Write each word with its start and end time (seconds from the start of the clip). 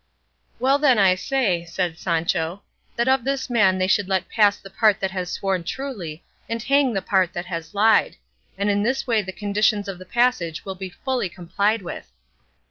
"Well 0.57 0.79
then 0.79 0.97
I 0.97 1.13
say," 1.13 1.63
said 1.63 1.95
Sancho, 1.99 2.63
"that 2.95 3.07
of 3.07 3.23
this 3.23 3.51
man 3.51 3.77
they 3.77 3.85
should 3.85 4.09
let 4.09 4.29
pass 4.29 4.57
the 4.57 4.71
part 4.71 4.99
that 4.99 5.11
has 5.11 5.31
sworn 5.31 5.63
truly, 5.63 6.23
and 6.49 6.63
hang 6.63 6.93
the 6.95 7.03
part 7.03 7.33
that 7.33 7.45
has 7.45 7.75
lied; 7.75 8.15
and 8.57 8.67
in 8.71 8.81
this 8.81 9.05
way 9.05 9.21
the 9.21 9.31
conditions 9.31 9.87
of 9.87 9.99
the 9.99 10.05
passage 10.05 10.65
will 10.65 10.73
be 10.73 10.89
fully 10.89 11.29
complied 11.29 11.83
with." 11.83 12.09